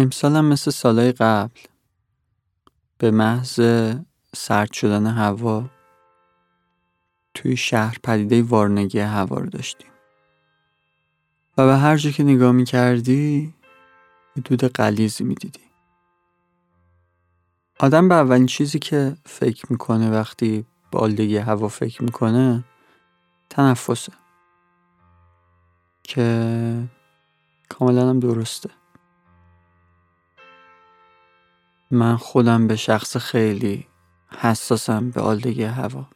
امسال 0.00 0.36
هم 0.36 0.44
مثل 0.44 0.70
سالهای 0.70 1.12
قبل 1.12 1.60
به 2.98 3.10
محض 3.10 3.60
سرد 4.34 4.72
شدن 4.72 5.06
هوا 5.06 5.64
توی 7.34 7.56
شهر 7.56 7.96
پدیده 8.02 8.42
وارنگی 8.42 8.98
هوا 8.98 9.36
رو 9.36 9.46
داشتیم. 9.46 9.90
و 11.58 11.66
به 11.66 11.76
هر 11.76 11.96
جا 11.96 12.10
که 12.10 12.22
نگاه 12.24 12.52
می 12.52 12.64
کردی 12.64 13.54
دود 14.44 14.64
قلیزی 14.64 15.24
می 15.24 15.34
دیدی. 15.34 15.60
آدم 17.78 18.08
به 18.08 18.14
اولین 18.14 18.46
چیزی 18.46 18.78
که 18.78 19.16
فکر 19.26 19.66
می‌کنه 19.70 20.10
وقتی 20.10 20.66
به 20.90 20.98
آلودگی 20.98 21.36
هوا 21.36 21.68
فکر 21.68 22.02
می‌کنه 22.02 22.64
تنفسه. 23.50 24.12
که 26.02 26.88
کاملا 27.68 28.10
هم 28.10 28.20
درسته. 28.20 28.70
من 31.92 32.16
خودم 32.16 32.66
به 32.66 32.76
شخص 32.76 33.16
خیلی 33.16 33.86
حساسم 34.38 35.10
به 35.10 35.20
آلودگی 35.20 35.62
هوا. 35.62 36.08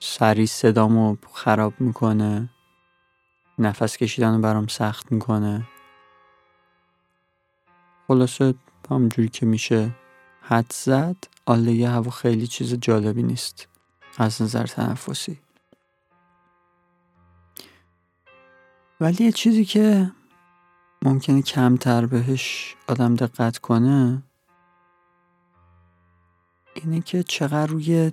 سری 0.00 0.46
صدامو 0.46 1.16
خراب 1.32 1.80
می‌کنه 1.80 2.50
نفس 3.58 3.96
کشیدن 3.96 4.34
رو 4.34 4.40
برام 4.40 4.66
سخت 4.66 5.12
می‌کنه. 5.12 5.68
خلاصه 8.08 8.54
همجوری 8.90 9.28
که 9.28 9.46
میشه 9.46 9.90
حد 10.42 10.72
زد 10.72 11.16
آلودگی 11.46 11.84
هوا 11.84 12.10
خیلی 12.10 12.46
چیز 12.46 12.74
جالبی 12.74 13.22
نیست 13.22 13.68
از 14.18 14.42
نظر 14.42 14.66
تنفسی. 14.66 15.40
ولی 19.00 19.24
یه 19.24 19.32
چیزی 19.32 19.64
که 19.64 20.12
ممکنه 21.02 21.42
کمتر 21.42 22.06
بهش 22.06 22.76
آدم 22.88 23.14
دقت 23.14 23.58
کنه؟ 23.58 24.22
اینه 26.74 27.00
که 27.00 27.22
چقدر 27.22 27.66
روی 27.66 28.12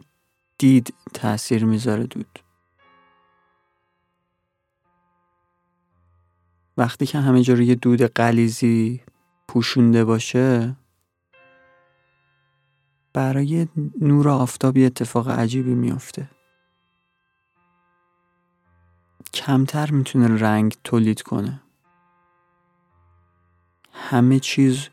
دید 0.58 0.94
تاثیر 1.14 1.66
می‌ذاره 1.66 2.04
دود. 2.04 2.40
وقتی 6.78 7.06
که 7.06 7.20
همه 7.20 7.42
جا 7.42 7.54
روی 7.54 7.76
دود 7.76 8.02
قلیزی 8.02 9.02
پوشونده 9.48 10.06
باشه 10.06 10.76
برای 13.14 13.68
نور 14.02 14.30
آفتاب 14.30 14.78
اتفاق 14.78 15.30
عجیبی 15.30 15.74
میافته. 15.74 16.30
کمتر 19.34 19.92
می‌تونه 19.92 20.42
رنگ 20.42 20.76
تولید 20.84 21.22
کنه. 21.22 21.65
همه 23.96 24.40
چیز 24.40 24.90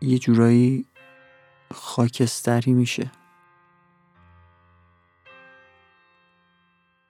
یه 0.00 0.18
جورایی 0.18 0.86
خاکستری 1.74 2.72
میشه. 2.72 3.10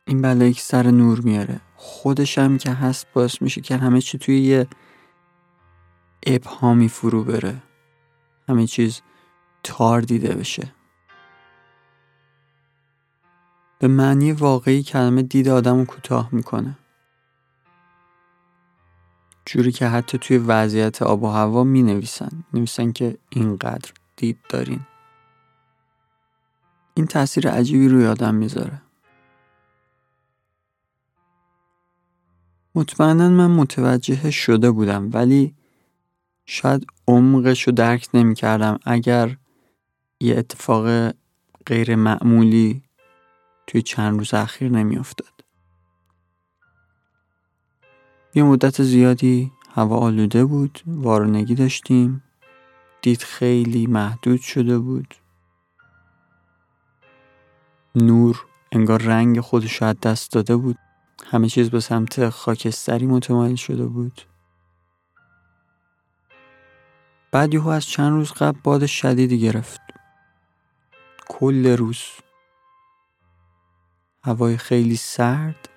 این 0.06 0.52
که 0.52 0.60
سر 0.60 0.90
نور 0.90 1.20
میاره. 1.20 1.60
خودش 1.76 2.38
هم 2.38 2.58
که 2.58 2.70
هست 2.70 3.06
باعث 3.12 3.42
میشه 3.42 3.60
که 3.60 3.76
همه 3.76 4.00
چی 4.00 4.18
توی 4.18 4.40
یه 4.40 4.66
ابهامی 6.26 6.88
فرو 6.88 7.24
بره. 7.24 7.62
همه 8.48 8.66
چیز 8.66 9.02
تار 9.62 10.00
دیده 10.00 10.34
بشه. 10.34 10.74
به 13.78 13.88
معنی 13.88 14.32
واقعی 14.32 14.82
کلمه 14.82 15.22
دید 15.22 15.48
آدم 15.48 15.78
رو 15.78 15.84
کوتاه 15.84 16.28
می‌کنه. 16.32 16.78
جوری 19.46 19.72
که 19.72 19.86
حتی 19.86 20.18
توی 20.18 20.38
وضعیت 20.38 21.02
آب 21.02 21.22
و 21.22 21.26
هوا 21.26 21.64
می 21.64 21.82
نویسن 21.82 22.44
نویسن 22.54 22.92
که 22.92 23.18
اینقدر 23.30 23.92
دید 24.16 24.38
دارین. 24.48 24.80
این 26.94 27.06
تاثیر 27.06 27.48
عجیبی 27.48 27.88
روی 27.88 28.06
آدم 28.06 28.34
می‌ذاره. 28.34 28.82
مطمئنا 32.74 33.28
من 33.28 33.50
متوجه 33.50 34.30
شده 34.30 34.70
بودم 34.70 35.10
ولی 35.12 35.54
شاید 36.46 36.86
عمقش 37.08 37.62
رو 37.62 37.72
درک 37.72 38.08
نمی 38.14 38.34
کردم 38.34 38.78
اگر 38.84 39.36
یه 40.20 40.38
اتفاق 40.38 41.14
غیر 41.66 41.96
معمولی 41.96 42.82
توی 43.66 43.82
چند 43.82 44.18
روز 44.18 44.34
اخیر 44.34 44.68
نمی 44.68 44.96
افتاد. 44.96 45.41
یه 48.34 48.42
مدت 48.42 48.82
زیادی 48.82 49.52
هوا 49.74 49.98
آلوده 49.98 50.44
بود 50.44 50.80
وارونگی 50.86 51.54
داشتیم. 51.54 52.22
دید 53.02 53.22
خیلی 53.22 53.86
محدود 53.86 54.40
شده 54.40 54.78
بود. 54.78 55.14
نور 57.94 58.46
انگار 58.72 59.02
رنگ 59.02 59.40
خودش 59.40 59.82
از 59.82 60.00
دست 60.00 60.32
داده 60.32 60.56
بود. 60.56 60.76
همه 61.26 61.48
چیز 61.48 61.70
به 61.70 61.80
سمت 61.80 62.28
خاکستری 62.28 63.06
متمایل 63.06 63.56
شده 63.56 63.86
بود. 63.86 64.22
بعد 67.32 67.54
یهو 67.54 67.68
از 67.68 67.86
چند 67.86 68.12
روز 68.12 68.32
قبل 68.32 68.58
باد 68.64 68.86
شدیدی 68.86 69.40
گرفت. 69.40 69.80
کل 71.28 71.66
روز. 71.66 72.02
هوای 74.24 74.56
خیلی 74.56 74.96
سرد 74.96 75.68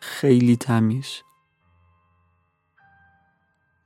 خیلی 0.00 0.56
تمیز. 0.56 1.22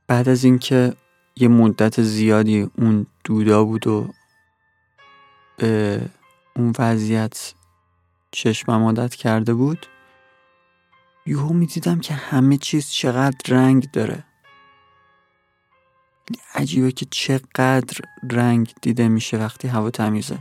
بعد 0.08 0.28
از 0.28 0.44
اینکه 0.44 0.96
یه 1.36 1.48
مدت 1.48 2.02
زیادی 2.02 2.70
اون 2.78 3.06
دودا 3.24 3.64
بود 3.64 3.86
و 3.86 4.10
به 5.56 6.00
اون 6.56 6.72
وضعیت 6.78 7.54
چشمم 8.30 8.84
عادت 8.84 9.14
کرده 9.14 9.54
بود 9.54 9.86
یهو 11.26 11.52
می‌دیدم 11.52 12.00
که 12.00 12.14
همه 12.14 12.56
چیز 12.56 12.90
چقدر 12.90 13.38
رنگ 13.48 13.90
داره. 13.90 14.24
عجیبه 16.54 16.92
که 16.92 17.06
چقدر 17.10 18.00
رنگ 18.30 18.74
دیده 18.82 19.08
میشه 19.08 19.38
وقتی 19.38 19.68
هوا 19.68 19.90
تمیزه. 19.90 20.38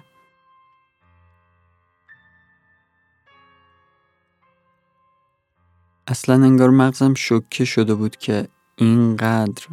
اصلا 6.08 6.36
انگار 6.36 6.70
مغزم 6.70 7.14
شکه 7.14 7.66
شده 7.66 7.96
بود 7.96 8.16
که 8.16 8.48
اینقدر 8.78 9.68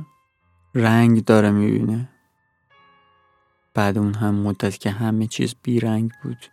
رنگ 0.75 1.25
داره 1.25 1.51
می‌بینه. 1.51 2.09
بعد 3.75 3.99
اون 3.99 4.15
هم 4.15 4.35
مدت 4.35 4.79
که 4.79 4.91
همه 4.91 5.27
چیز 5.27 5.55
بیرنگ 5.63 6.11
بود 6.23 6.47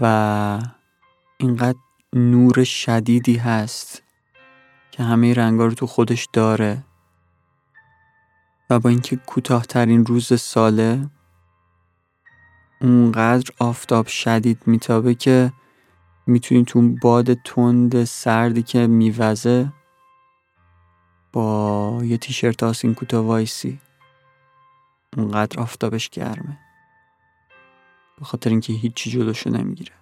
و 0.00 0.60
اینقدر 1.36 1.78
نور 2.12 2.64
شدیدی 2.64 3.36
هست 3.36 4.02
که 4.90 5.02
همه 5.02 5.34
رنگا 5.34 5.66
رو 5.66 5.74
تو 5.74 5.86
خودش 5.86 6.28
داره. 6.32 6.84
و 8.70 8.78
با 8.78 8.90
اینکه 8.90 9.16
کوتاهترین 9.16 10.06
روز 10.06 10.40
ساله 10.40 11.10
اونقدر 12.80 13.50
آفتاب 13.58 14.06
شدید 14.06 14.62
میتابه 14.66 15.14
که 15.14 15.52
می‌تونی 16.26 16.64
تو 16.64 16.94
باد 17.02 17.34
تند 17.34 18.04
سردی 18.04 18.62
که 18.62 18.86
میوزه 18.86 19.72
با 21.34 22.00
یه 22.04 22.18
تیشرت 22.18 22.62
آسین 22.62 22.94
کوتاه 22.94 23.24
وایسی. 23.24 23.80
اونقدر 25.16 25.60
آفتابش 25.60 26.08
گرمه. 26.10 26.58
به 28.18 28.24
خاطر 28.24 28.50
اینکه 28.50 28.72
هیچی 28.72 29.10
جلوشو 29.10 29.50
نمی‌گیره. 29.50 29.92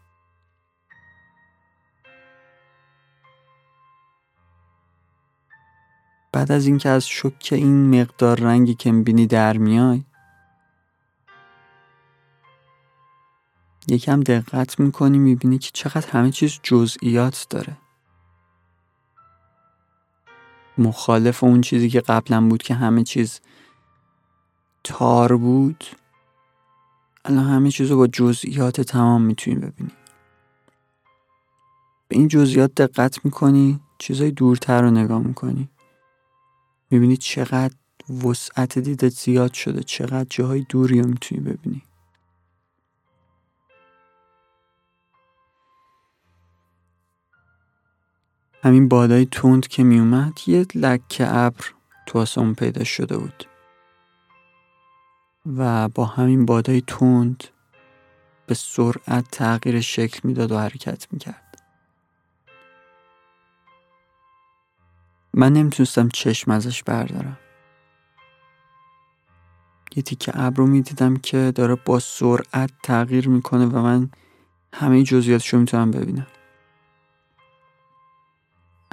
بعد 6.32 6.52
از 6.52 6.66
اینکه 6.66 6.88
از 6.88 7.08
شک 7.08 7.48
این 7.52 8.00
مقدار 8.00 8.40
رنگی 8.40 8.74
که 8.74 8.92
می‌بینی 8.92 9.26
در 9.26 9.56
میای 9.56 10.04
یکم 13.88 14.20
دقت 14.20 14.80
می‌کنی 14.80 15.18
می‌بینی 15.18 15.58
که 15.58 15.70
چقدر 15.72 16.10
همه 16.10 16.30
چیز 16.30 16.60
جزئیات 16.62 17.46
داره. 17.50 17.76
مخالف 20.78 21.44
اون 21.44 21.60
چیزی 21.60 21.88
که 21.88 22.00
قبلا 22.00 22.48
بود 22.48 22.62
که 22.62 22.74
همه 22.74 23.04
چیز 23.04 23.40
تار 24.84 25.36
بود. 25.36 25.84
الان 27.24 27.44
همه 27.44 27.70
چیز 27.70 27.90
رو 27.90 27.96
با 27.96 28.06
جزئیات 28.06 28.80
تمام 28.80 29.22
می‌تونی 29.22 29.56
ببینی 29.56 29.92
به 32.08 32.16
این 32.16 32.28
جزئیات 32.28 32.74
دقت 32.74 33.24
می‌کنی 33.24 33.80
چیزای 33.98 34.30
دورتر 34.30 34.82
رو 34.82 34.90
نگاه 34.90 35.22
می‌کنی. 35.22 35.68
می‌بینی 36.90 37.16
چقدر 37.16 37.74
وسعت 38.24 38.78
دیدت 38.78 39.08
زیاد 39.08 39.52
شده 39.52 39.82
چقدر 39.82 40.26
جاهای 40.30 40.66
دوری 40.68 41.02
رو 41.02 41.08
می‌تونی 41.08 41.40
ببینی. 41.40 41.82
همین 48.64 48.88
بادای 48.88 49.24
تند 49.24 49.68
که 49.68 49.82
میومد 49.82 50.38
یه 50.46 50.66
لکه 50.74 51.36
ابر 51.36 51.64
تو 52.06 52.18
آسمون 52.18 52.54
پیدا 52.54 52.84
شده 52.84 53.18
بود. 53.18 53.44
و 55.56 55.88
با 55.88 56.04
همین 56.04 56.46
بادای 56.46 56.82
تند 56.86 57.44
به 58.46 58.54
سرعت 58.54 59.30
تغییر 59.32 59.80
شکل 59.80 60.20
می‌داد 60.24 60.52
و 60.52 60.58
حرکت 60.58 61.06
می‌کرد. 61.10 61.62
من 65.34 65.52
نمی‌تونستم 65.52 66.08
چشم 66.08 66.50
ازش 66.50 66.82
بردارم. 66.82 67.38
یه 69.96 70.02
تیکه 70.02 70.32
ابر 70.34 70.56
رو 70.56 70.66
می‌دیدم 70.66 71.16
که 71.16 71.52
داره 71.54 71.74
با 71.74 71.98
سرعت 71.98 72.70
تغییر 72.82 73.28
می‌کنه 73.28 73.66
و 73.66 73.82
من 73.82 74.10
همه 74.74 75.02
جزئیاتش 75.02 75.48
رو 75.48 75.60
می‌تونم 75.60 75.90
ببینم. 75.90 76.26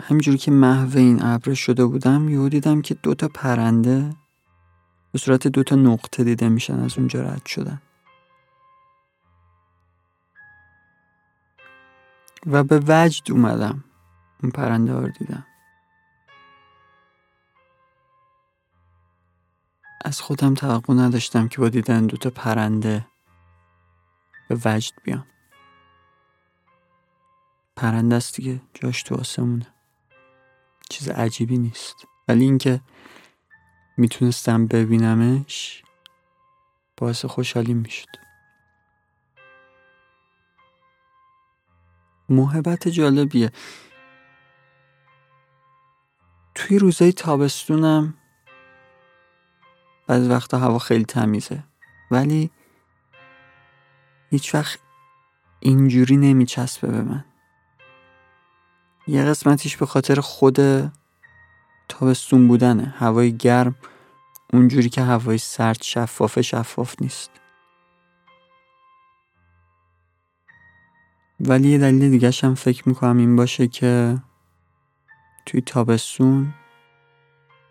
همینجوری 0.09 0.37
که 0.37 0.51
محو 0.51 0.97
این 0.97 1.23
ابر 1.23 1.53
شده 1.53 1.85
بودم 1.85 2.29
یهو 2.29 2.49
دیدم 2.49 2.81
که 2.81 2.93
دوتا 2.93 3.27
پرنده 3.27 4.15
به 5.11 5.19
صورت 5.19 5.47
دوتا 5.47 5.75
نقطه 5.75 6.23
دیده 6.23 6.49
میشن 6.49 6.79
از 6.79 6.97
اونجا 6.97 7.21
رد 7.21 7.45
شدن. 7.45 7.81
و 12.45 12.63
به 12.63 12.83
وجد 12.87 13.31
اومدم. 13.31 13.83
اون 14.43 14.51
پرنده 14.51 14.93
ها 14.93 14.99
رو 14.99 15.09
دیدم. 15.09 15.45
از 20.05 20.21
خودم 20.21 20.53
توقع 20.53 20.93
نداشتم 20.93 21.47
که 21.47 21.61
با 21.61 21.69
دیدن 21.69 22.05
دوتا 22.05 22.29
پرنده 22.29 23.07
به 24.47 24.59
وجد 24.65 24.93
بیام. 25.03 25.25
پرنده 27.75 28.15
است 28.15 28.35
دیگه 28.35 28.61
جاش 28.73 29.03
تو 29.03 29.15
آسمونه. 29.15 29.78
چیز 30.89 31.09
عجیبی 31.09 31.57
نیست. 31.57 32.07
ولی 32.27 32.43
اینکه 32.43 32.81
می‌تونستم 33.97 34.67
ببینمش 34.67 35.83
باعث 36.97 37.25
خوشحالی 37.25 37.73
می‌شد. 37.73 38.07
محبت 42.29 42.87
جالبیه. 42.87 43.51
توی 46.55 46.79
روزای 46.79 47.13
تابستونم 47.13 48.13
بعضی 50.07 50.29
وقتا 50.29 50.57
هوا 50.57 50.79
خیلی 50.79 51.05
تمیزه. 51.05 51.63
ولی 52.11 52.51
هیچ 54.29 54.55
وقت 54.55 54.79
اینجوری 55.59 56.17
نمیچسبه 56.17 56.87
به 56.87 57.01
من. 57.01 57.25
یه 59.09 59.23
قسمتیش 59.23 59.77
به 59.77 59.85
خاطر 59.85 60.19
خود 60.19 60.57
تابستون 61.89 62.47
بودنه. 62.47 62.93
هوای 62.97 63.37
گرم 63.37 63.75
اونجوری 64.53 64.89
که 64.89 65.01
هوای 65.01 65.37
سرد 65.37 65.81
شفاف 65.81 66.41
شفاف 66.41 66.95
نیست. 67.01 67.31
ولی 71.39 71.69
یه 71.69 71.77
دلیل 71.77 72.09
دیگه 72.09 72.31
هم 72.43 72.55
فکر 72.55 72.89
می‌کنم 72.89 73.17
این 73.17 73.35
باشه 73.35 73.67
که 73.67 74.21
توی 75.45 75.61
تابستون 75.61 76.53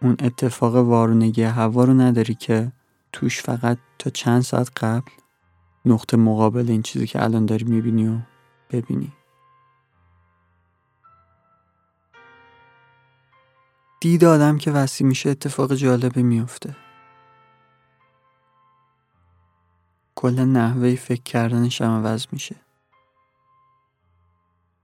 اون 0.02 0.16
اتفاق 0.20 0.74
وارونگی 0.74 1.42
هوا 1.42 1.84
رو 1.84 1.94
نداری 1.94 2.34
که 2.34 2.72
توش 3.12 3.42
فقط 3.42 3.78
تا 3.98 4.10
چند 4.10 4.42
ساعت 4.42 4.84
قبل 4.84 5.10
نقطه 5.84 6.16
مقابل 6.16 6.70
این 6.70 6.82
چیزی 6.82 7.06
که 7.06 7.22
الان 7.22 7.46
داری 7.46 7.64
می‌بینی 7.64 8.08
و 8.08 8.18
ببینی. 8.70 9.12
دید 14.00 14.24
آدم 14.24 14.58
که 14.58 14.72
وسیع 14.72 15.06
میشه 15.06 15.30
اتفاق 15.30 15.74
جالبی 15.74 16.22
میفته 16.22 16.76
کل 20.14 20.40
نحوه 20.40 20.94
فکر 20.94 21.22
کردنش 21.22 21.82
هم 21.82 21.90
عوض 21.90 22.26
میشه. 22.32 22.56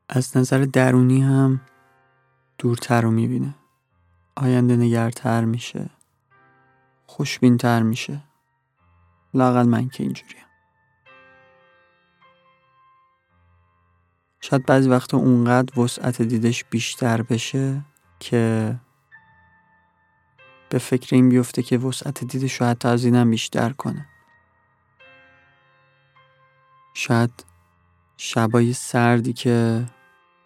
از 0.09 0.37
نظر 0.37 0.59
درونی 0.65 1.23
هم 1.23 1.61
دورتر 2.59 3.01
رو 3.01 3.11
می‌بینه. 3.11 3.55
آینده 4.37 4.77
نگرتر 4.77 5.45
میشه. 5.45 5.91
خوشبینتر 7.07 7.83
میشه. 7.83 8.23
لاقل 9.35 9.63
من 9.63 9.89
که 9.89 10.03
اینجوریم. 10.03 10.45
شاید 14.41 14.67
بعضی 14.67 14.89
وقتا 14.89 15.17
اونقدر 15.17 15.81
وسعت 15.81 16.23
دیدش 16.23 16.65
بیشتر 16.65 17.23
بشه 17.23 17.85
که 18.19 18.77
به 20.75 20.81
فکر 20.81 21.17
این 21.17 21.29
بیفته 21.29 21.63
که 21.63 21.79
وسعت 21.79 22.25
دیدش 22.25 22.61
رو 22.61 22.67
حتی 22.67 22.89
از 22.89 23.05
اینم 23.05 23.31
بیشتر 23.31 23.71
کنه. 23.71 24.07
شاید 26.95 27.45
شبای 28.17 28.73
سردی 28.73 29.33
که 29.33 29.87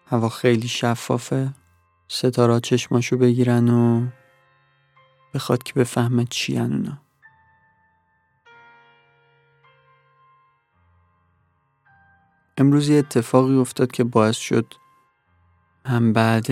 هوا 0.07 0.29
خیلی 0.29 0.67
شفافه 0.67 1.53
ستارا 2.07 2.59
چشماشو 2.59 3.17
بگیرن 3.17 3.69
و 3.69 4.07
بخواد 5.33 5.63
که 5.63 5.73
بفهمه 5.73 6.25
چی 6.25 6.59
اونا. 6.59 7.01
امروز 12.57 12.89
یه 12.89 12.97
اتفاقی 12.97 13.57
افتاد 13.57 13.91
که 13.91 14.03
باعث 14.03 14.37
شد 14.37 14.73
هم 15.85 16.13
بعد 16.13 16.47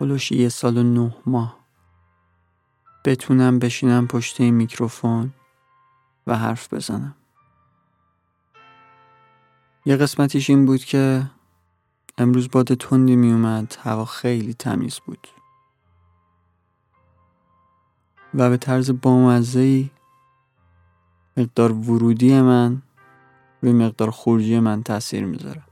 هلوش 0.00 0.32
یه 0.32 0.48
سال 0.48 0.76
و 0.76 0.82
نه 0.82 1.16
ماه 1.26 1.65
بتونم 3.06 3.58
بشینم 3.58 4.06
پشت 4.06 4.40
این 4.40 4.54
میکروفون 4.54 5.34
و 6.26 6.36
حرف 6.36 6.74
بزنم. 6.74 7.14
یه 9.84 9.96
قسمتیش 9.96 10.50
این 10.50 10.66
بود 10.66 10.84
که 10.84 11.30
امروز 12.18 12.50
باد 12.50 12.74
تندی 12.74 13.16
می 13.16 13.32
اومد 13.32 13.76
هوا 13.80 14.04
خیلی 14.04 14.54
تمیز 14.54 15.00
بود. 15.06 15.28
و 18.34 18.50
به 18.50 18.56
طرز 18.56 18.90
بامزهی 18.90 19.90
مقدار 21.36 21.72
ورودی 21.72 22.40
من 22.40 22.82
روی 23.62 23.72
مقدار 23.72 24.10
خروجی 24.10 24.60
من 24.60 24.82
تاثیر 24.82 25.24
می‌ذاره. 25.24 25.62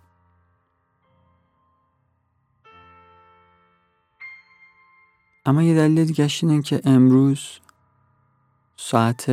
اما 5.46 5.62
یه 5.62 5.74
دلیل 5.74 6.04
دیگه 6.04 6.30
اینه 6.42 6.62
که 6.62 6.80
امروز 6.84 7.40
ساعت 8.76 9.32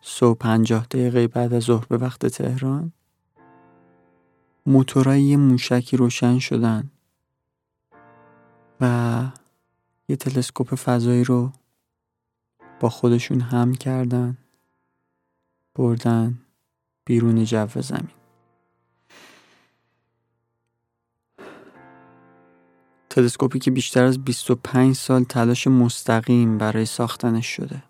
صبح 0.00 0.38
پنجاه 0.38 0.86
دقیقه 0.86 1.28
بعد 1.28 1.52
از 1.52 1.62
ظهر 1.62 1.86
به 1.88 1.96
وقت 1.96 2.26
تهران 2.26 2.92
موتورای 4.66 5.22
یه 5.22 5.36
موشکی 5.36 5.96
روشن 5.96 6.38
شدن 6.38 6.90
و 8.80 9.24
یه 10.08 10.16
تلسکوپ 10.16 10.74
فضایی 10.74 11.24
رو 11.24 11.52
با 12.80 12.88
خودشون 12.88 13.40
هم 13.40 13.74
کردن 13.74 14.38
بردن 15.74 16.38
بیرون 17.04 17.44
جو 17.44 17.66
زمین. 17.80 18.17
تلسکوپی 23.10 23.58
که 23.58 23.70
بیشتر 23.70 24.04
از 24.04 24.24
25 24.24 24.94
سال 24.94 25.24
تلاش 25.24 25.66
مستقیم 25.66 26.58
برای 26.58 26.86
ساختنش 26.86 27.46
شده. 27.46 27.82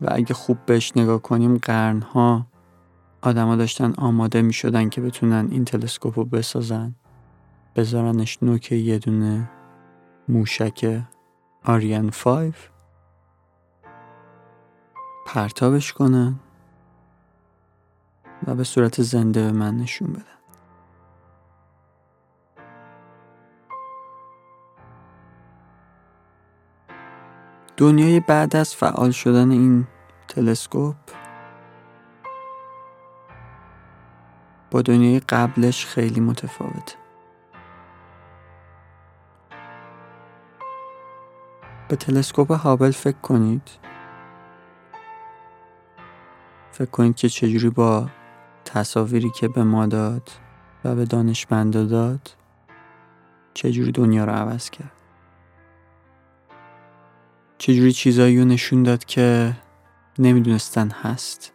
و 0.00 0.08
اگه 0.12 0.34
خوب 0.34 0.58
بهش 0.66 0.92
نگاه 0.96 1.22
کنیم 1.22 1.56
قرنها 1.56 2.46
آدما 3.22 3.56
داشتن 3.56 3.92
آماده 3.96 4.42
می 4.42 4.52
شدن 4.52 4.88
که 4.88 5.00
بتونن 5.00 5.48
این 5.50 5.64
تلسکوپ 5.64 6.18
رو 6.18 6.24
بسازن. 6.24 6.94
بذارنش 7.76 8.38
نوک 8.42 8.72
یه 8.72 8.98
دونه 8.98 9.50
موشک 10.28 11.02
آریان 11.64 12.10
5 12.10 12.54
پرتابش 15.26 15.92
کنن 15.92 16.40
و 18.46 18.54
به 18.54 18.64
صورت 18.64 19.02
زنده 19.02 19.42
به 19.42 19.52
من 19.52 19.76
نشون 19.76 20.12
بدن 20.12 20.31
دنیای 27.76 28.20
بعد 28.20 28.56
از 28.56 28.74
فعال 28.74 29.10
شدن 29.10 29.50
این 29.50 29.86
تلسکوپ 30.28 30.96
با 34.70 34.82
دنیای 34.82 35.20
قبلش 35.20 35.86
خیلی 35.86 36.20
متفاوت 36.20 36.96
به 41.88 41.96
تلسکوپ 41.96 42.52
هابل 42.52 42.90
فکر 42.90 43.18
کنید. 43.18 43.70
فکر 46.70 46.90
کنید 46.90 47.16
که 47.16 47.28
چجوری 47.28 47.70
با 47.70 48.06
تصاویری 48.64 49.30
که 49.30 49.48
به 49.48 49.64
ما 49.64 49.86
داد 49.86 50.30
و 50.84 50.94
به 50.94 51.04
دانشمندا 51.04 51.84
داد 51.84 52.36
چجوری 53.54 53.92
دنیا 53.92 54.24
رو 54.24 54.32
عوض 54.32 54.70
کرد. 54.70 55.01
چجوری 57.62 57.92
چیزایی 57.92 58.38
رو 58.38 58.44
نشون 58.44 58.82
داد 58.82 59.04
که 59.04 59.52
نمی‌دونستن 60.18 60.90
هست؟ 60.90 61.52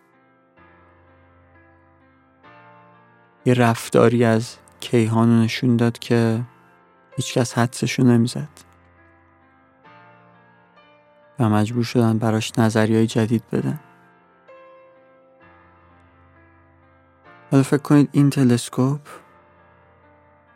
یه 3.46 3.54
رفتاری 3.54 4.24
از 4.24 4.56
کیهان 4.80 5.30
رو 5.30 5.44
نشون 5.44 5.78
داد 5.78 6.00
که 6.00 6.42
هیچکس 7.16 7.58
حدسشو 7.58 8.04
نمی‌زد. 8.04 8.50
و 11.40 11.50
مجبور 11.50 11.84
شدن 11.84 12.18
براش 12.18 12.60
نظری 12.60 12.96
های 12.96 13.08
جدید 13.08 13.44
بدن. 13.52 13.80
حالا 17.52 17.64
فکر 17.64 17.82
کنید 17.82 18.10
این 18.12 18.30
تلسکوپ 18.30 19.02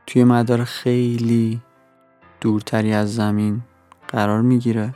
توی 0.07 0.23
مدار 0.23 0.63
خیلی 0.63 1.61
دورتری 2.41 2.93
از 2.93 3.15
زمین 3.15 3.61
قرار 4.07 4.41
می‌گیره. 4.41 4.93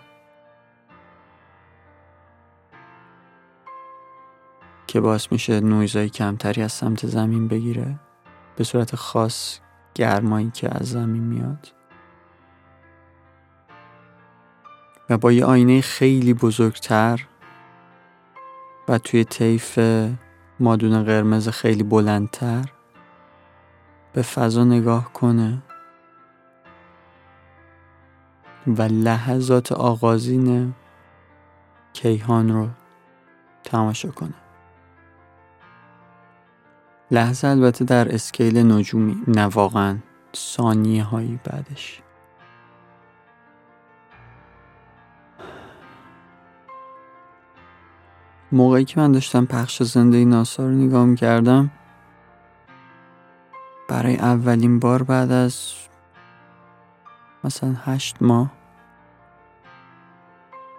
که 4.96 5.02
باعث 5.02 5.32
میشه 5.32 5.60
نویزهای 5.60 6.10
کمتری 6.10 6.62
از 6.62 6.72
سمت 6.72 7.08
زمین 7.08 7.48
بگیره 7.48 8.00
به 8.56 8.64
صورت 8.64 8.96
خاص 8.96 9.60
گرمایی 9.96 10.52
که 10.52 10.70
از 10.76 10.90
زمین 10.90 11.24
میاد. 11.24 11.74
و 15.10 15.18
با 15.18 15.32
یه 15.32 15.46
آینه 15.46 15.82
خیلی 15.82 16.34
بزرگتر 16.34 17.26
و 18.88 18.98
توی 18.98 19.24
طیف 19.24 19.80
مادون 20.60 21.04
قرمز 21.04 21.50
خیلی 21.50 21.84
بلندتر 21.84 22.66
به 24.14 24.22
فضا 24.22 24.64
نگاه 24.64 25.14
کنه 25.14 25.64
و 28.68 28.82
لحظات 28.82 29.72
آغازین 29.72 30.74
کیهان 31.94 32.50
رو 32.50 32.68
تماشا 33.64 34.12
کنه. 34.12 34.45
لحظه 37.16 37.48
البته 37.48 37.86
در 37.86 38.14
اسکیل 38.16 38.72
نجومی 38.72 39.24
نه 39.28 39.46
واقعا 39.46 39.98
ثانیه 40.36 41.04
هایی 41.04 41.40
بعدش. 41.44 42.02
موقعی 48.52 48.86
که 48.86 49.00
من 49.00 49.12
داشتم 49.12 49.46
پخش 49.46 49.84
زنده 49.84 50.26
ناسا 50.26 50.64
رو 50.64 50.72
نگاه 50.72 51.16
کردم 51.16 51.72
برای 53.90 54.16
اولین 54.16 54.80
بار 54.80 55.04
بعد 55.04 55.32
از 55.32 55.74
مثلا 57.44 57.76
هشت 57.84 58.16
ماه 58.22 58.52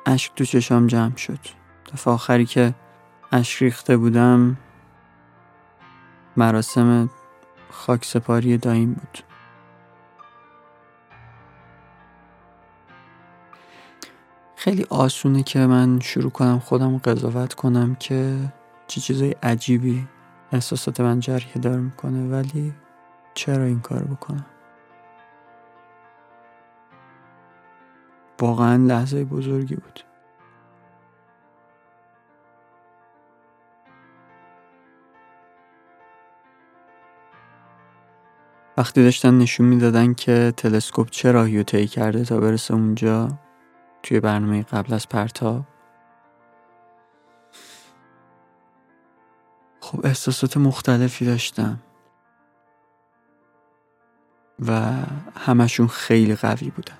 اشک 0.06 0.32
تو 0.36 0.44
چشام 0.44 0.86
جمع 0.86 1.16
شد. 1.16 1.40
دفعه 1.92 2.14
آخری 2.14 2.46
که 2.46 2.74
اشک 3.32 3.62
ریخته 3.62 3.96
بودم 3.96 4.56
مراسم 6.36 7.10
خاک 7.70 8.04
سپاری 8.04 8.58
دایم 8.58 8.92
بود. 8.92 9.18
خیلی 14.56 14.86
آسونه 14.90 15.42
که 15.42 15.58
من 15.58 16.00
شروع 16.00 16.30
کنم 16.30 16.58
خودم 16.58 16.98
قضاوت 16.98 17.54
کنم 17.54 17.94
که 17.94 18.36
چه 18.86 19.00
چیزای 19.00 19.34
عجیبی 19.42 20.08
احساسات 20.52 21.00
من 21.00 21.20
جریه 21.20 21.54
دار 21.54 21.78
می‌کنه 21.78 22.28
ولی 22.28 22.74
چرا 23.34 23.64
این 23.64 23.80
کار 23.80 24.02
بکنم؟ 24.04 24.46
واقعا 28.40 28.76
لحظه 28.76 29.24
بزرگی 29.24 29.74
بود. 29.74 30.00
وقتی 38.76 39.02
داشتن 39.02 39.38
نشون 39.38 39.66
می‌دادن 39.66 40.14
که 40.14 40.52
تلسکوپ 40.56 41.10
چه 41.10 41.32
راهی 41.32 41.64
طی 41.64 41.86
کرده 41.86 42.24
تا 42.24 42.40
برسه 42.40 42.74
اونجا 42.74 43.28
توی 44.02 44.20
برنامه 44.20 44.62
قبل 44.62 44.94
از 44.94 45.08
پرتاب. 45.08 45.64
خب 49.80 50.06
احساسات 50.06 50.56
مختلفی 50.56 51.24
داشتم. 51.24 51.82
و 54.66 54.92
همشون 55.36 55.86
خیلی 55.86 56.34
قوی 56.34 56.70
بودن. 56.70 56.98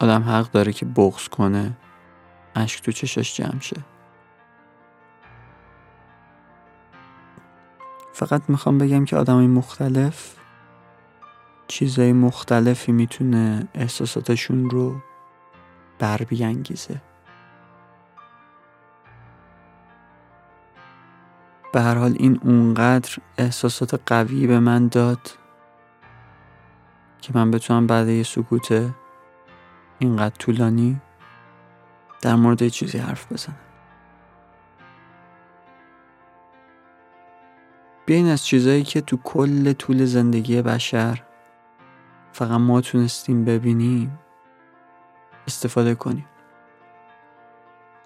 آدم 0.00 0.22
حق 0.22 0.50
داره 0.50 0.72
که 0.72 0.86
بغض 0.86 1.28
کنه. 1.28 1.76
اشک 2.54 2.82
تو 2.82 2.92
چشاش 2.92 3.36
جمع 3.36 3.60
شه. 3.60 3.76
فقط 8.20 8.42
می‌خوام 8.48 8.78
بگم 8.78 9.04
که 9.04 9.16
آدمای 9.16 9.46
مختلف 9.46 10.34
چیزای 11.68 12.12
مختلفی 12.12 12.92
می‌تونه 12.92 13.68
احساساتشون 13.74 14.70
رو 14.70 15.00
بر 15.98 16.16
بیانگیزه. 16.16 17.00
به 21.72 21.80
هر 21.80 21.94
حال 21.94 22.16
این 22.18 22.40
اونقدر 22.44 23.16
احساسات 23.38 24.00
قوی 24.06 24.46
به 24.46 24.60
من 24.60 24.88
داد 24.88 25.30
که 27.20 27.32
من 27.34 27.50
بتونم 27.50 27.86
بعد 27.86 28.08
یه 28.08 28.22
سکوت 28.22 28.92
اینقدر 29.98 30.34
طولانی 30.38 31.00
در 32.20 32.34
مورد 32.34 32.68
چیزی 32.68 32.98
حرف 32.98 33.32
بزنم. 33.32 33.69
بیاین 38.06 38.28
از 38.28 38.44
چیزایی 38.44 38.82
که 38.82 39.00
تو 39.00 39.16
کل 39.16 39.72
طول 39.72 40.04
زندگی 40.04 40.62
بشر 40.62 41.22
فقط 42.32 42.60
ما 42.60 42.80
تونستیم 42.80 43.44
ببینیم 43.44 44.18
استفاده 45.46 45.94
کنیم 45.94 46.26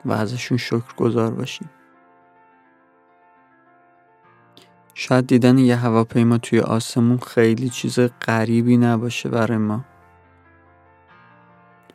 و 0.04 0.12
ازشون 0.12 0.58
شکر 0.58 0.94
گذار 0.96 1.30
باشیم. 1.30 1.70
شاید 4.94 5.26
دیدن 5.26 5.58
یه 5.58 5.76
هواپیما 5.76 6.38
توی 6.38 6.60
آسمون 6.60 7.18
خیلی 7.18 7.68
چیز 7.68 8.00
غریبی 8.00 8.76
نباشه 8.76 9.28
برای 9.28 9.58
ما. 9.58 9.84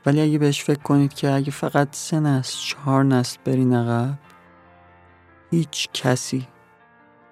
ولی 0.05 0.21
اگه 0.21 0.37
بهش 0.37 0.63
فکر 0.63 0.81
کنید 0.81 1.13
که 1.13 1.31
اگه 1.31 1.51
فقط 1.51 1.87
سه 1.91 2.19
نسل 2.19 2.57
چهار 2.57 3.03
نسل 3.03 3.37
برین 3.45 3.73
عقب 3.73 4.19
هیچ 5.51 5.89
کسی 5.93 6.47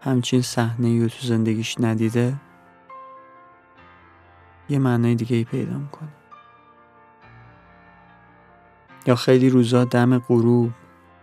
همچین 0.08 0.42
صحنه 0.42 1.02
رو 1.02 1.10
تو 1.10 1.28
زندگیش 1.28 1.76
ندیده 1.80 2.36
یه 4.70 4.80
معنای 4.80 5.16
دیگه 5.16 5.36
ای 5.36 5.44
پیدا 5.44 5.78
می‌کنه. 5.78 6.10
یا 9.06 9.16
خیلی 9.16 9.50
روزا 9.50 9.86
دم 9.86 10.20
غروب 10.20 10.72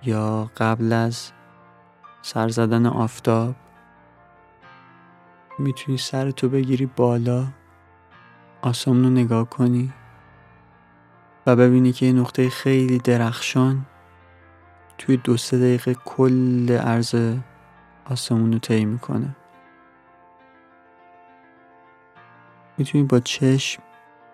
یا 0.02 0.50
قبل 0.56 0.92
از 0.92 1.32
سر 2.22 2.48
زدن 2.48 2.86
آفتاب 2.86 3.54
می‌تونی 5.58 5.98
سرتو 5.98 6.48
بگیری 6.48 6.86
بالا 6.86 7.46
آسمون 8.62 9.04
رو 9.04 9.10
نگاه 9.10 9.50
کنی 9.50 9.92
و 11.46 11.56
ببینی 11.56 11.92
که 11.92 12.06
یه 12.06 12.12
نقطه 12.12 12.50
خیلی 12.50 12.98
درخشان 12.98 13.86
توی 14.98 15.16
دو 15.16 15.36
سه 15.36 15.58
دقیقه 15.58 15.94
کل 15.94 16.70
عرض 16.70 17.14
آسمون 18.04 18.52
رو 18.52 18.58
طی 18.58 18.84
می‌کنه. 18.84 19.36
می‌تونی 22.78 23.04
با 23.04 23.20
چشم 23.20 23.82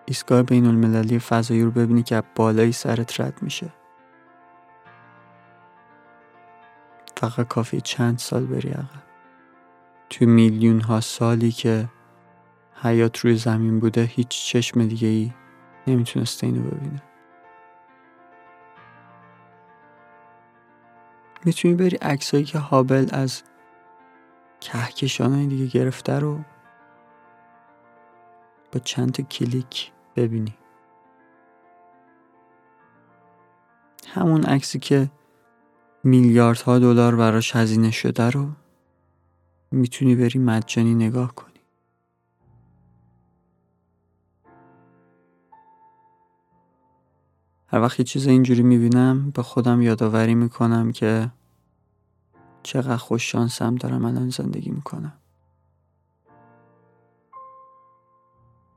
ایستگاه 0.05 0.43
بین 0.43 0.65
المللی 0.65 1.19
فضایی 1.19 1.63
رو 1.63 1.71
ببینی 1.71 2.03
که 2.03 2.23
بالای 2.35 2.71
سرت 2.71 3.21
رد 3.21 3.41
میشه. 3.41 3.69
فقط 7.17 7.47
کافی 7.47 7.81
چند 7.81 8.17
سال 8.17 8.45
بری 8.45 8.69
عقب. 8.69 9.03
توی 10.09 10.27
میلیون 10.27 10.81
ها 10.81 10.99
سالی 10.99 11.51
که 11.51 11.89
حیات 12.83 13.17
روی 13.17 13.35
زمین 13.35 13.79
بوده 13.79 14.03
هیچ 14.03 14.27
چشم 14.27 14.87
دیگه 14.87 15.07
ای 15.07 15.33
نمی‌تونسته 15.87 16.47
اینو 16.47 16.61
ببینه. 16.61 17.01
می‌تونی 21.45 21.73
بری 21.73 21.97
عکسایی 21.97 22.43
که 22.43 22.59
هابل 22.59 23.07
از 23.11 23.43
کهکشان 24.61 25.47
دیگه 25.47 25.65
گرفته 25.65 26.19
رو 26.19 26.39
با 28.71 28.79
چند 28.79 29.11
تا 29.11 29.23
کلیک 29.23 29.91
ببینی. 30.15 30.53
همون 34.07 34.43
عکسی 34.43 34.79
که 34.79 35.11
میلیاردها 36.03 36.79
دلار 36.79 37.15
براش 37.15 37.55
هزینه 37.55 37.91
شده 37.91 38.29
رو 38.29 38.49
می‌تونی 39.71 40.15
بری 40.15 40.39
مجانی 40.39 40.95
نگاه 40.95 41.35
کنی. 41.35 41.51
هر 47.67 47.81
وقت 47.81 47.99
یه 47.99 48.05
چیز 48.05 48.27
اینجوری 48.27 48.63
می‌بینم 48.63 49.31
به 49.31 49.43
خودم 49.43 49.81
یادآوری 49.81 50.35
می‌کنم 50.35 50.91
که 50.91 51.31
چقدر 52.63 52.97
خوش 52.97 53.31
شانسم 53.31 53.75
دارم 53.75 54.05
الان 54.05 54.29
زندگی 54.29 54.69
می‌کنم. 54.69 55.17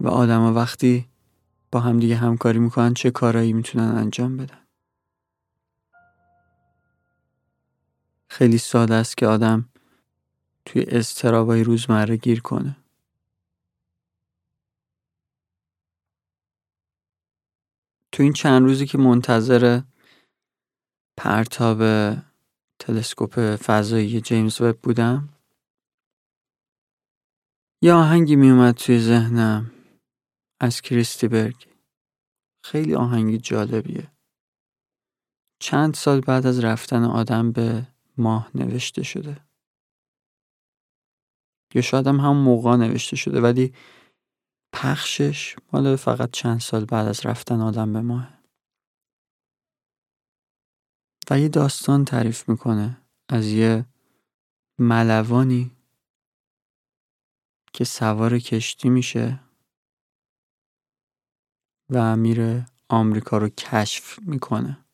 و 0.00 0.08
آدم 0.08 0.56
وقتی 0.56 1.08
با 1.72 1.80
همدیگه 1.80 2.16
همکاری 2.16 2.58
می‌کنن 2.58 2.94
چه 2.94 3.10
کارایی 3.10 3.52
می‌تونن 3.52 3.96
انجام 3.96 4.36
بدن؟ 4.36 4.60
خیلی 8.28 8.58
ساده 8.58 8.94
است 8.94 9.16
که 9.16 9.26
آدم 9.26 9.68
توی 10.64 10.82
استرابای 10.82 11.64
روزمره 11.64 12.16
گیر 12.16 12.40
کنه. 12.40 12.76
تو 18.12 18.22
این 18.22 18.32
چند 18.32 18.62
روزی 18.62 18.86
که 18.86 18.98
منتظر 18.98 19.80
پرتاب 21.16 21.78
تلسکوپ 22.78 23.57
فضایی 23.57 24.21
جیمز 24.21 24.61
وب 24.61 24.78
بودم. 24.83 25.28
یه 27.83 27.93
آهنگی 27.93 28.37
میومد 28.37 28.75
توی 28.75 28.99
ذهنم 28.99 29.71
از 30.61 30.81
کریستی 30.81 31.28
برگ. 31.28 31.69
خیلی 32.64 32.95
آهنگی 32.95 33.38
جالبیه. 33.38 34.11
چند 35.61 35.95
سال 35.95 36.21
بعد 36.21 36.47
از 36.47 36.64
رفتن 36.64 37.04
آدم 37.04 37.52
به 37.52 37.87
ماه 38.16 38.50
نوشته 38.54 39.02
شده. 39.02 39.40
یا 41.75 41.83
شاید 41.83 42.07
هم 42.07 42.21
هم 42.21 42.37
موقع 42.37 42.76
نوشته 42.76 43.16
شده 43.16 43.40
ولی 43.40 43.75
پخشش 44.73 45.57
مال 45.73 45.97
فقط 45.97 46.31
چند 46.31 46.61
سال 46.61 46.85
بعد 46.85 47.07
از 47.09 47.26
رفتن 47.26 47.61
آدم 47.61 47.93
به 47.93 48.00
ماه. 48.00 48.33
و 51.31 51.40
یه 51.40 51.49
داستان 51.49 52.04
تعریف 52.04 52.49
می‌کنه 52.49 53.00
از 53.28 53.47
یه 53.47 53.87
ملوانی 54.78 55.71
که 57.73 57.85
سوار 57.85 58.38
کشتی 58.38 58.88
میشه 58.88 59.40
و 61.90 62.16
میره 62.16 62.66
آمریکا 62.88 63.38
رو 63.38 63.49
کشف 63.49 64.19
می‌کنه. 64.19 64.85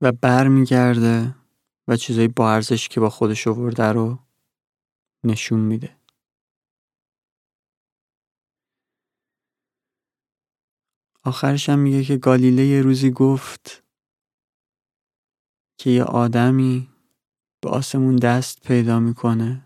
و 0.00 0.12
برمیگرده 0.12 1.34
و 1.88 1.96
چیزایی 1.96 2.28
با 2.28 2.52
ارزش 2.52 2.88
که 2.88 3.00
با 3.00 3.10
خودش 3.10 3.46
آورده 3.46 3.84
رو 3.92 4.18
نشون 5.24 5.60
میده. 5.60 5.95
آخرش 11.26 11.68
هم 11.68 11.78
میگه 11.78 12.04
که 12.04 12.16
گالیله 12.16 12.66
یه 12.66 12.82
روزی 12.82 13.10
گفت 13.10 13.84
که 15.78 15.90
یه 15.90 16.04
آدمی 16.04 16.88
به 17.62 17.68
آسمون 17.70 18.16
دست 18.16 18.60
پیدا 18.60 19.00
می‌کنه. 19.00 19.62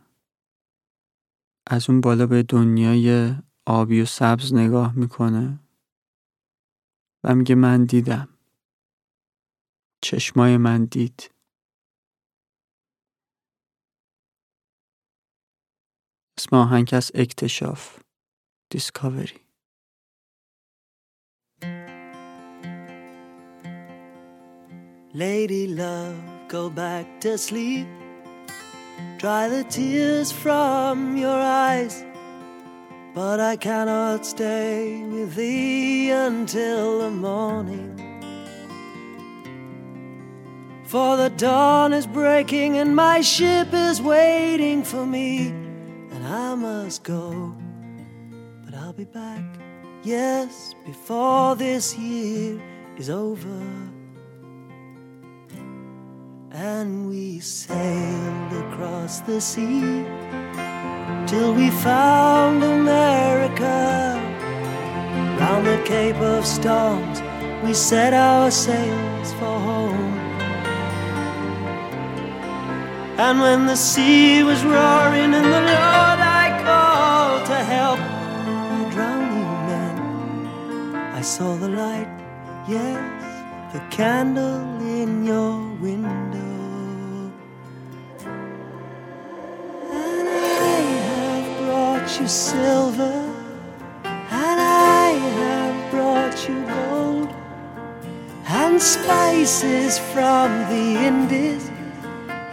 از 1.66 1.90
اون 1.90 2.00
بالا 2.00 2.26
به 2.26 2.42
دنیای 2.42 3.34
آبی 3.66 4.00
و 4.00 4.04
سبز 4.04 4.54
نگاه 4.54 4.98
می‌کنه 4.98 5.60
و 7.24 7.34
میگه 7.34 7.54
من 7.54 7.84
دیدم. 7.84 8.28
چشمای 10.02 10.56
من 10.56 10.84
دید. 10.84 11.30
اسم 16.38 16.56
آهنگ 16.56 16.90
از 16.92 17.10
اکتشاف. 17.14 18.00
دیسکاوری 18.70 19.49
Lady 25.12 25.66
love, 25.66 26.14
go 26.46 26.70
back 26.70 27.20
to 27.20 27.36
sleep. 27.36 27.88
Dry 29.18 29.48
the 29.48 29.64
tears 29.64 30.30
from 30.30 31.16
your 31.16 31.36
eyes. 31.36 32.04
But 33.12 33.40
I 33.40 33.56
cannot 33.56 34.24
stay 34.24 35.02
with 35.02 35.34
thee 35.34 36.12
until 36.12 37.00
the 37.00 37.10
morning. 37.10 37.96
For 40.84 41.16
the 41.16 41.30
dawn 41.30 41.92
is 41.92 42.06
breaking 42.06 42.78
and 42.78 42.94
my 42.94 43.20
ship 43.20 43.74
is 43.74 44.00
waiting 44.00 44.84
for 44.84 45.04
me. 45.04 45.48
And 46.12 46.24
I 46.24 46.54
must 46.54 47.02
go, 47.02 47.52
but 48.64 48.74
I'll 48.74 48.92
be 48.92 49.06
back, 49.06 49.42
yes, 50.04 50.72
before 50.86 51.56
this 51.56 51.98
year 51.98 52.62
is 52.96 53.10
over 53.10 53.60
and 56.52 57.08
we 57.08 57.38
sailed 57.38 58.52
across 58.52 59.20
the 59.20 59.40
sea 59.40 60.04
till 61.26 61.54
we 61.54 61.70
found 61.70 62.62
America. 62.62 64.18
Round 65.38 65.66
the 65.66 65.80
Cape 65.86 66.16
of 66.16 66.44
Storms, 66.44 67.22
we 67.64 67.72
set 67.72 68.12
our 68.12 68.50
sails 68.50 69.32
for 69.34 69.58
home. 69.58 70.18
And 73.16 73.40
when 73.40 73.66
the 73.66 73.76
sea 73.76 74.42
was 74.42 74.64
roaring 74.64 75.34
and 75.34 75.44
the 75.44 75.60
Lord 75.60 76.20
I 76.20 76.60
called 76.64 77.46
to 77.46 77.54
help 77.54 77.98
my 77.98 78.90
drowning 78.90 79.52
men, 79.68 80.96
I 81.14 81.20
saw 81.20 81.54
the 81.56 81.68
light, 81.68 82.08
yes, 82.66 83.72
the 83.72 83.80
candle 83.90 84.80
in 84.80 85.24
your 85.24 85.69
you 92.20 92.28
silver, 92.28 93.34
and 94.04 94.60
I 94.60 95.12
have 95.38 95.90
brought 95.90 96.48
you 96.48 96.62
gold, 96.66 97.28
and 98.46 98.80
spices 98.80 99.98
from 100.12 100.50
the 100.68 101.06
Indies 101.10 101.70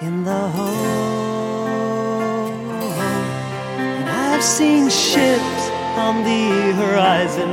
in 0.02 0.24
the 0.24 0.48
hold. 0.56 2.54
And 3.78 4.10
I've 4.10 4.44
seen 4.44 4.90
ships 4.90 5.64
on 5.98 6.24
the 6.24 6.74
horizon 6.82 7.52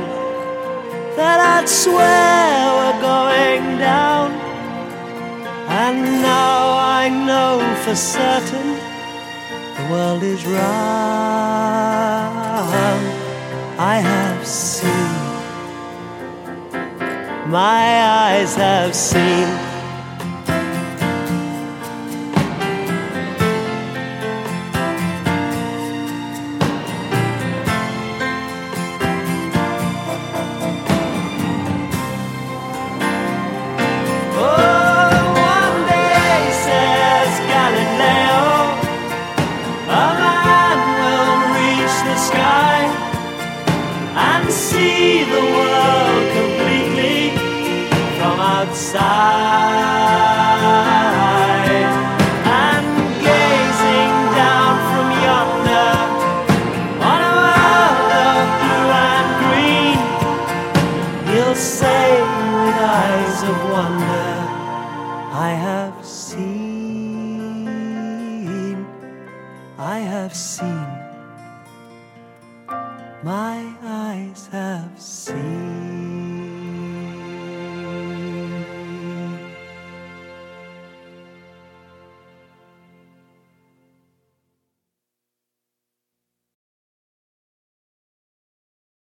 that 1.17 1.39
I'd 1.53 1.67
swear 1.67 2.55
were 2.79 2.97
going 3.01 3.77
down, 3.77 4.31
and 5.67 5.97
now 6.21 6.77
I 6.77 7.09
know 7.09 7.59
for 7.83 7.95
certain 7.95 8.84
world 9.89 10.23
is 10.23 10.45
round. 10.45 10.65
I 13.77 13.97
have 13.97 14.45
seen, 14.45 14.89
my 17.49 18.03
eyes 18.03 18.55
have 18.55 18.95
seen. 18.95 19.15
seen, 19.15 19.15
my 19.15 19.45
eyes 19.45 19.45
have 19.45 19.65
seen. 19.65 19.74